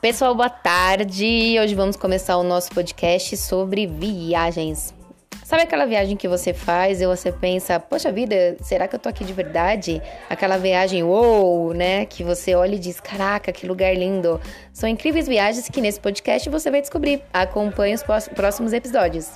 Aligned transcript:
Pessoal, 0.00 0.32
boa 0.32 0.48
tarde. 0.48 1.56
Hoje 1.60 1.74
vamos 1.74 1.96
começar 1.96 2.36
o 2.36 2.44
nosso 2.44 2.70
podcast 2.70 3.36
sobre 3.36 3.84
viagens. 3.84 4.94
Sabe 5.42 5.64
aquela 5.64 5.86
viagem 5.86 6.16
que 6.16 6.28
você 6.28 6.54
faz 6.54 7.00
e 7.00 7.06
você 7.06 7.32
pensa, 7.32 7.80
poxa 7.80 8.12
vida, 8.12 8.56
será 8.60 8.86
que 8.86 8.94
eu 8.94 9.00
tô 9.00 9.08
aqui 9.08 9.24
de 9.24 9.32
verdade? 9.32 10.00
Aquela 10.30 10.56
viagem, 10.56 11.02
uou, 11.02 11.74
né? 11.74 12.06
Que 12.06 12.22
você 12.22 12.54
olha 12.54 12.76
e 12.76 12.78
diz, 12.78 13.00
caraca, 13.00 13.50
que 13.50 13.66
lugar 13.66 13.92
lindo. 13.92 14.40
São 14.72 14.88
incríveis 14.88 15.26
viagens 15.26 15.68
que 15.68 15.80
nesse 15.80 15.98
podcast 15.98 16.48
você 16.48 16.70
vai 16.70 16.80
descobrir. 16.80 17.20
Acompanhe 17.32 17.96
os 17.96 18.04
próximos 18.28 18.72
episódios. 18.72 19.32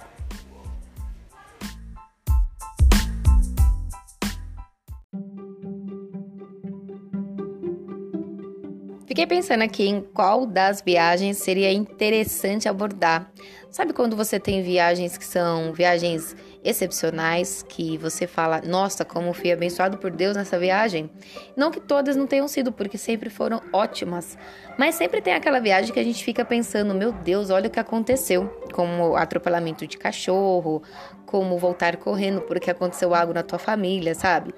Fiquei 9.13 9.27
pensando 9.27 9.61
aqui 9.61 9.87
em 9.87 10.01
qual 10.01 10.47
das 10.47 10.81
viagens 10.81 11.37
seria 11.37 11.71
interessante 11.71 12.67
abordar. 12.67 13.31
Sabe 13.71 13.93
quando 13.93 14.17
você 14.17 14.41
tem 14.41 14.63
viagens 14.63 15.19
que 15.19 15.25
são 15.27 15.71
viagens 15.75 16.35
excepcionais, 16.65 17.63
que 17.63 17.99
você 17.99 18.27
fala, 18.27 18.63
nossa, 18.63 19.05
como 19.05 19.35
fui 19.35 19.53
abençoado 19.53 19.99
por 19.99 20.11
Deus 20.11 20.35
nessa 20.35 20.59
viagem? 20.59 21.11
Não 21.55 21.71
que 21.71 21.79
todas 21.79 22.17
não 22.17 22.27
tenham 22.27 22.49
sido, 22.49 22.73
porque 22.73 22.97
sempre 22.97 23.29
foram 23.29 23.61
ótimas, 23.71 24.39
mas 24.79 24.95
sempre 24.95 25.21
tem 25.21 25.35
aquela 25.35 25.61
viagem 25.61 25.93
que 25.93 26.01
a 26.01 26.05
gente 26.05 26.25
fica 26.25 26.43
pensando, 26.43 26.95
meu 26.95 27.13
Deus, 27.13 27.51
olha 27.51 27.69
o 27.69 27.71
que 27.71 27.81
aconteceu, 27.81 28.49
como 28.73 29.15
atropelamento 29.15 29.87
de 29.87 29.99
cachorro, 29.99 30.83
como 31.27 31.59
voltar 31.59 31.97
correndo 31.97 32.43
porque 32.43 32.71
aconteceu 32.71 33.15
algo 33.15 33.33
na 33.33 33.43
tua 33.43 33.59
família, 33.59 34.15
sabe? 34.15 34.55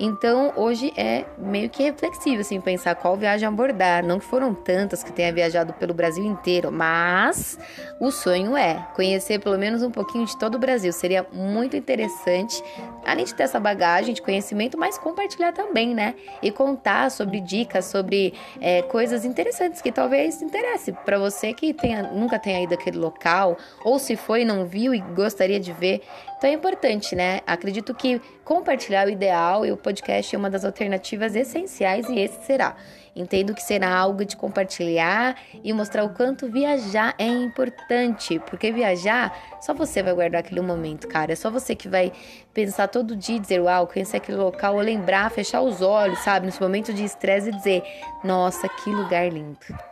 Então, 0.00 0.52
hoje 0.56 0.92
é 0.96 1.24
meio 1.38 1.68
que 1.68 1.82
reflexível, 1.82 2.40
assim, 2.40 2.60
pensar 2.60 2.94
qual 2.94 3.16
viagem 3.16 3.46
abordar. 3.46 4.04
Não 4.04 4.18
que 4.18 4.24
foram 4.24 4.54
tantas 4.54 5.02
que 5.02 5.12
tenha 5.12 5.32
viajado 5.32 5.72
pelo 5.74 5.94
Brasil 5.94 6.24
inteiro, 6.24 6.72
mas 6.72 7.58
o 8.00 8.10
sonho 8.10 8.56
é 8.56 8.86
conhecer 8.94 9.38
pelo 9.38 9.58
menos 9.58 9.82
um 9.82 9.90
pouquinho 9.90 10.26
de 10.26 10.36
todo 10.38 10.56
o 10.56 10.58
Brasil. 10.58 10.92
Seria 10.92 11.26
muito 11.32 11.76
interessante, 11.76 12.62
além 13.04 13.24
de 13.24 13.34
ter 13.34 13.44
essa 13.44 13.60
bagagem 13.60 14.14
de 14.14 14.22
conhecimento, 14.22 14.78
mas 14.78 14.98
compartilhar 14.98 15.52
também, 15.52 15.94
né? 15.94 16.14
E 16.42 16.50
contar 16.50 17.10
sobre 17.10 17.40
dicas, 17.40 17.86
sobre 17.86 18.34
é, 18.60 18.82
coisas 18.82 19.24
interessantes 19.24 19.80
que 19.80 19.92
talvez 19.92 20.40
interesse 20.42 20.92
para 20.92 21.18
você 21.18 21.52
que 21.52 21.72
tenha, 21.72 22.02
nunca 22.02 22.38
tenha 22.38 22.62
ido 22.62 22.74
àquele 22.74 22.98
local, 22.98 23.56
ou 23.84 23.98
se 23.98 24.16
foi 24.16 24.42
e 24.42 24.44
não 24.44 24.66
viu 24.66 24.94
e 24.94 25.00
gostaria 25.00 25.60
de 25.60 25.72
ver. 25.72 26.02
Então 26.38 26.50
é 26.50 26.54
importante, 26.54 27.14
né? 27.14 27.40
Acredito 27.46 27.94
que 27.94 28.20
compartilhar 28.44 29.06
o 29.06 29.10
ideal 29.10 29.64
e 29.64 29.70
o 29.70 29.76
podcast 29.82 30.34
é 30.34 30.38
uma 30.38 30.48
das 30.48 30.64
alternativas 30.64 31.34
essenciais 31.34 32.08
e 32.08 32.18
esse 32.18 32.44
será. 32.46 32.76
Entendo 33.14 33.54
que 33.54 33.62
será 33.62 33.94
algo 33.94 34.24
de 34.24 34.36
compartilhar 34.36 35.36
e 35.62 35.70
mostrar 35.72 36.04
o 36.04 36.14
quanto 36.14 36.50
viajar 36.50 37.14
é 37.18 37.26
importante, 37.26 38.38
porque 38.48 38.72
viajar 38.72 39.58
só 39.60 39.74
você 39.74 40.02
vai 40.02 40.14
guardar 40.14 40.40
aquele 40.40 40.62
momento, 40.62 41.06
cara. 41.08 41.32
É 41.32 41.36
só 41.36 41.50
você 41.50 41.74
que 41.74 41.88
vai 41.88 42.10
pensar 42.54 42.88
todo 42.88 43.14
dia 43.14 43.38
dizer, 43.38 43.60
uau, 43.60 43.86
conhecer 43.86 44.16
aquele 44.16 44.38
local, 44.38 44.76
ou 44.76 44.80
lembrar, 44.80 45.30
fechar 45.30 45.60
os 45.60 45.82
olhos, 45.82 46.20
sabe, 46.20 46.46
nesse 46.46 46.60
momento 46.60 46.94
de 46.94 47.04
estresse 47.04 47.50
e 47.50 47.52
dizer, 47.52 47.82
nossa, 48.24 48.66
que 48.66 48.88
lugar 48.88 49.30
lindo. 49.30 49.91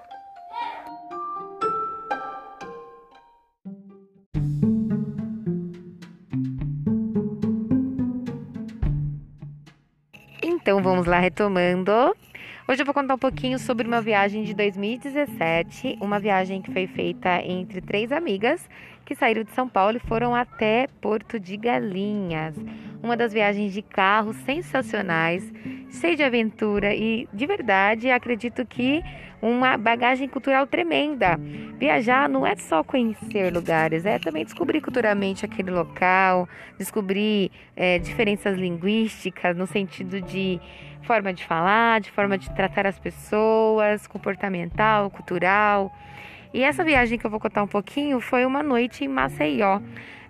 Então 10.62 10.82
vamos 10.82 11.06
lá 11.06 11.18
retomando. 11.18 11.90
Hoje 12.68 12.82
eu 12.82 12.84
vou 12.84 12.94
contar 12.94 13.14
um 13.14 13.18
pouquinho 13.18 13.58
sobre 13.58 13.88
uma 13.88 14.00
viagem 14.02 14.44
de 14.44 14.52
2017, 14.54 15.96
uma 16.00 16.20
viagem 16.20 16.60
que 16.60 16.70
foi 16.70 16.86
feita 16.86 17.40
entre 17.42 17.80
três 17.80 18.12
amigas 18.12 18.68
que 19.04 19.14
saíram 19.14 19.42
de 19.42 19.50
São 19.52 19.66
Paulo 19.66 19.96
e 19.96 20.06
foram 20.06 20.34
até 20.34 20.86
Porto 21.00 21.40
de 21.40 21.56
Galinhas. 21.56 22.54
Uma 23.02 23.16
das 23.16 23.32
viagens 23.32 23.72
de 23.72 23.80
carro 23.80 24.34
sensacionais, 24.34 25.50
cheia 25.90 26.16
de 26.16 26.22
aventura 26.22 26.94
e 26.94 27.28
de 27.32 27.46
verdade 27.46 28.10
acredito 28.10 28.64
que 28.64 29.02
uma 29.42 29.76
bagagem 29.76 30.28
cultural 30.28 30.66
tremenda. 30.66 31.38
Viajar 31.78 32.28
não 32.28 32.46
é 32.46 32.54
só 32.56 32.84
conhecer 32.84 33.52
lugares, 33.52 34.04
é 34.04 34.18
também 34.18 34.44
descobrir 34.44 34.80
culturalmente 34.80 35.44
aquele 35.44 35.70
local, 35.70 36.48
descobrir 36.78 37.50
é, 37.74 37.98
diferenças 37.98 38.56
linguísticas 38.58 39.56
no 39.56 39.66
sentido 39.66 40.20
de 40.20 40.60
forma 41.02 41.32
de 41.32 41.44
falar, 41.44 42.00
de 42.00 42.10
forma 42.10 42.36
de 42.36 42.50
tratar 42.54 42.86
as 42.86 42.98
pessoas, 42.98 44.06
comportamental, 44.06 45.10
cultural. 45.10 45.90
E 46.52 46.62
essa 46.62 46.84
viagem 46.84 47.18
que 47.18 47.24
eu 47.24 47.30
vou 47.30 47.40
contar 47.40 47.62
um 47.62 47.68
pouquinho 47.68 48.20
foi 48.20 48.44
uma 48.44 48.62
noite 48.62 49.04
em 49.04 49.08
Maceió, 49.08 49.80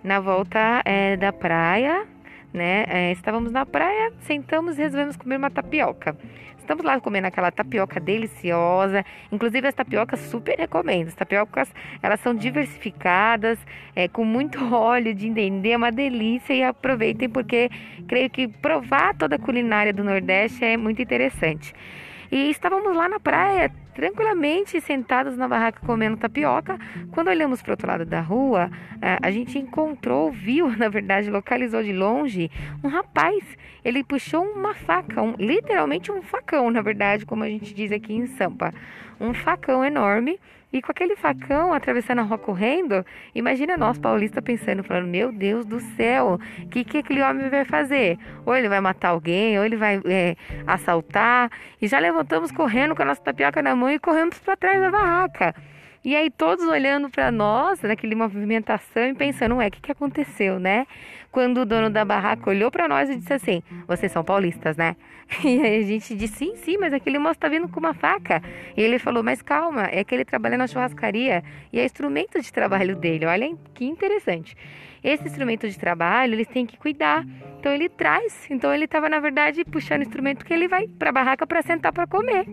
na 0.03 0.19
volta 0.19 0.81
é, 0.85 1.17
da 1.17 1.33
praia, 1.33 2.07
né? 2.53 2.85
É, 2.87 3.11
estávamos 3.11 3.51
na 3.51 3.65
praia, 3.65 4.11
sentamos 4.21 4.77
e 4.77 4.81
resolvemos 4.81 5.15
comer 5.15 5.37
uma 5.37 5.49
tapioca. 5.49 6.15
Estamos 6.57 6.85
lá 6.85 7.01
comendo 7.01 7.27
aquela 7.27 7.51
tapioca 7.51 7.99
deliciosa. 7.99 9.03
Inclusive, 9.31 9.67
as 9.67 9.73
tapiocas 9.73 10.19
super 10.21 10.57
recomendo. 10.57 11.07
As 11.07 11.15
tapiocas, 11.15 11.73
elas 12.01 12.19
são 12.19 12.35
diversificadas, 12.35 13.59
é, 13.95 14.07
com 14.07 14.23
muito 14.23 14.63
óleo 14.73 15.13
de 15.13 15.27
entender, 15.27 15.71
é 15.71 15.77
uma 15.77 15.91
delícia. 15.91 16.53
E 16.53 16.63
aproveitem, 16.63 17.27
porque 17.27 17.69
creio 18.07 18.29
que 18.29 18.47
provar 18.47 19.15
toda 19.15 19.35
a 19.35 19.39
culinária 19.39 19.91
do 19.91 20.03
Nordeste 20.03 20.63
é 20.63 20.77
muito 20.77 21.01
interessante. 21.01 21.73
E 22.31 22.49
estávamos 22.49 22.95
lá 22.95 23.09
na 23.09 23.19
praia, 23.19 23.69
tranquilamente 23.93 24.79
sentados 24.81 25.37
na 25.37 25.47
barraca 25.47 25.85
comendo 25.85 26.17
tapioca. 26.17 26.77
Quando 27.11 27.29
olhamos 27.29 27.61
para 27.61 27.71
o 27.71 27.73
outro 27.73 27.87
lado 27.87 28.05
da 28.05 28.21
rua, 28.21 28.69
é, 29.01 29.17
a 29.21 29.31
gente 29.31 29.57
encontrou, 29.57 30.31
viu, 30.31 30.69
na 30.77 30.89
verdade, 30.89 31.29
localizou 31.29 31.83
de 31.83 31.93
longe 31.93 32.49
um 32.83 32.87
rapaz. 32.87 33.43
Ele 33.83 34.03
puxou 34.03 34.43
uma 34.43 34.73
faca, 34.73 35.21
um, 35.21 35.35
literalmente 35.37 36.11
um 36.11 36.21
facão, 36.21 36.69
na 36.69 36.81
verdade, 36.81 37.25
como 37.25 37.43
a 37.43 37.49
gente 37.49 37.73
diz 37.73 37.91
aqui 37.91 38.13
em 38.13 38.27
Sampa. 38.27 38.73
Um 39.19 39.33
facão 39.33 39.85
enorme 39.85 40.39
e 40.73 40.81
com 40.81 40.91
aquele 40.91 41.17
facão 41.17 41.73
atravessando 41.73 42.19
a 42.19 42.21
rua 42.21 42.37
correndo, 42.37 43.05
imagina 43.35 43.75
nós 43.75 43.99
paulistas 43.99 44.41
pensando, 44.41 44.83
falando: 44.83 45.07
Meu 45.07 45.31
Deus 45.31 45.65
do 45.65 45.81
céu, 45.81 46.39
o 46.59 46.67
que, 46.69 46.85
que 46.85 46.99
aquele 46.99 47.21
homem 47.21 47.49
vai 47.49 47.65
fazer? 47.65 48.17
Ou 48.45 48.55
ele 48.55 48.69
vai 48.69 48.79
matar 48.79 49.09
alguém, 49.09 49.59
ou 49.59 49.65
ele 49.65 49.75
vai 49.75 49.99
é, 50.05 50.37
assaltar. 50.65 51.51
E 51.81 51.87
já 51.87 51.99
levantamos 51.99 52.51
correndo 52.51 52.95
com 52.95 53.01
a 53.01 53.05
nossa 53.05 53.21
tapioca 53.21 53.61
na 53.61 53.75
mão 53.75 53.80
e 53.89 53.99
corremos 53.99 54.37
para 54.39 54.55
trás 54.55 54.79
da 54.79 54.91
barraca. 54.91 55.55
E 56.03 56.15
aí 56.15 56.31
todos 56.31 56.65
olhando 56.65 57.11
para 57.11 57.29
nós, 57.31 57.79
naquele 57.81 58.15
movimentação 58.15 59.09
e 59.09 59.13
pensando, 59.13 59.57
ué, 59.57 59.67
o 59.67 59.71
que, 59.71 59.79
que 59.79 59.91
aconteceu, 59.91 60.59
né? 60.59 60.87
Quando 61.31 61.61
o 61.61 61.65
dono 61.65 61.91
da 61.91 62.03
barraca 62.03 62.49
olhou 62.49 62.71
para 62.71 62.87
nós 62.87 63.07
e 63.07 63.17
disse 63.17 63.33
assim, 63.33 63.61
vocês 63.87 64.11
são 64.11 64.23
paulistas, 64.23 64.75
né? 64.75 64.95
E 65.45 65.61
aí 65.61 65.79
a 65.79 65.87
gente 65.87 66.15
disse, 66.15 66.37
sim, 66.37 66.55
sim, 66.55 66.77
mas 66.77 66.91
aquele 66.91 67.19
moço 67.19 67.39
tá 67.39 67.47
vindo 67.47 67.69
com 67.69 67.79
uma 67.79 67.93
faca. 67.93 68.41
E 68.75 68.81
ele 68.81 68.97
falou, 68.97 69.23
mas 69.23 69.41
calma, 69.41 69.87
é 69.91 70.03
que 70.03 70.13
ele 70.13 70.25
trabalha 70.25 70.57
na 70.57 70.67
churrascaria 70.67 71.43
e 71.71 71.79
é 71.79 71.85
instrumento 71.85 72.41
de 72.41 72.51
trabalho 72.51 72.95
dele. 72.95 73.25
Olha 73.27 73.55
que 73.73 73.85
interessante. 73.85 74.57
Esse 75.03 75.25
instrumento 75.25 75.67
de 75.67 75.77
trabalho, 75.77 76.33
eles 76.33 76.47
têm 76.47 76.65
que 76.65 76.77
cuidar. 76.77 77.25
Então 77.61 77.71
ele 77.71 77.87
traz. 77.87 78.47
Então 78.49 78.73
ele 78.73 78.85
estava 78.85 79.07
na 79.07 79.19
verdade 79.19 79.63
puxando 79.63 79.99
o 79.99 80.03
instrumento 80.03 80.43
que 80.43 80.51
ele 80.51 80.67
vai 80.67 80.87
para 80.87 81.09
a 81.09 81.13
barraca 81.13 81.45
para 81.45 81.61
sentar 81.61 81.93
para 81.93 82.07
comer. 82.07 82.47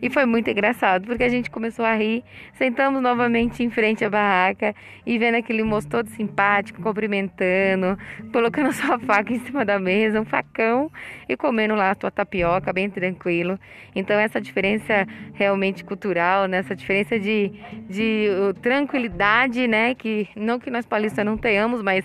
E 0.00 0.08
foi 0.08 0.24
muito 0.24 0.48
engraçado, 0.48 1.06
porque 1.06 1.22
a 1.22 1.28
gente 1.28 1.50
começou 1.50 1.84
a 1.84 1.94
rir, 1.94 2.24
sentamos 2.54 3.02
novamente 3.02 3.62
em 3.62 3.68
frente 3.68 4.06
à 4.06 4.08
barraca 4.08 4.74
e 5.04 5.18
vendo 5.18 5.34
aquele 5.34 5.62
moço 5.62 5.86
todo 5.86 6.08
simpático, 6.08 6.80
cumprimentando, 6.80 7.98
colocando 8.32 8.68
a 8.68 8.72
sua 8.72 8.98
faca 9.06 9.34
em 9.34 9.40
cima 9.40 9.66
da 9.66 9.78
mesa, 9.78 10.18
um 10.18 10.24
facão 10.24 10.90
e 11.28 11.36
comendo 11.36 11.74
lá 11.74 11.90
a 11.90 11.94
sua 11.94 12.10
tapioca 12.10 12.72
bem 12.72 12.88
tranquilo. 12.88 13.60
Então 13.94 14.18
essa 14.18 14.40
diferença 14.40 15.06
realmente 15.34 15.84
cultural, 15.84 16.46
né? 16.46 16.58
essa 16.58 16.74
diferença 16.74 17.20
de, 17.20 17.52
de 17.86 18.28
uh, 18.30 18.54
tranquilidade, 18.54 19.68
né, 19.68 19.94
que 19.94 20.26
não 20.34 20.58
que 20.58 20.70
nós 20.70 20.86
paulistas 20.86 21.24
não 21.24 21.36
tenhamos, 21.36 21.82
mas 21.82 21.93
mas 21.94 22.04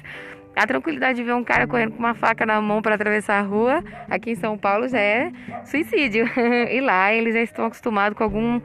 a 0.56 0.68
tranquilidade 0.68 1.18
de 1.18 1.24
ver 1.24 1.34
um 1.34 1.44
cara 1.44 1.66
correndo 1.66 1.92
com 1.92 2.00
uma 2.00 2.14
faca 2.14 2.46
na 2.46 2.60
mão 2.60 2.82
para 2.82 2.96
atravessar 2.96 3.40
a 3.40 3.42
rua, 3.42 3.84
aqui 4.10 4.32
em 4.32 4.36
São 4.36 4.58
Paulo 4.58 4.88
já 4.88 5.00
é 5.00 5.32
suicídio. 5.64 6.26
e 6.70 6.82
lá 6.82 7.14
eles 7.14 7.34
já 7.34 7.42
estão 7.42 7.66
acostumados 7.66 8.18
com 8.18 8.24
algum, 8.24 8.62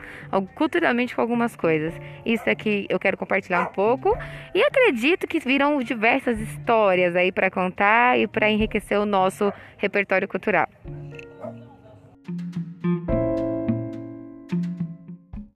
culturalmente 0.54 1.14
com 1.14 1.20
algumas 1.20 1.54
coisas. 1.54 1.94
Isso 2.26 2.48
aqui 2.50 2.86
eu 2.88 2.98
quero 2.98 3.16
compartilhar 3.16 3.62
um 3.62 3.72
pouco 3.72 4.16
e 4.54 4.62
acredito 4.62 5.26
que 5.26 5.38
virão 5.38 5.78
diversas 5.82 6.40
histórias 6.40 7.14
aí 7.14 7.30
para 7.30 7.50
contar 7.50 8.18
e 8.18 8.26
para 8.26 8.50
enriquecer 8.50 8.98
o 8.98 9.06
nosso 9.06 9.52
repertório 9.76 10.26
cultural. 10.26 10.68